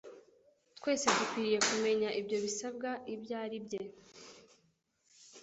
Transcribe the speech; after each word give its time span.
Twese 0.77 1.05
dukwiriye 1.17 1.59
kumenya 1.67 2.09
ibyo 2.19 2.37
bisabwa 2.45 2.89
ibyo 3.13 3.33
ari 3.43 3.57
bye. 3.65 3.81